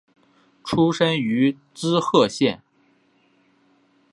[0.63, 2.63] 出身于滋贺县。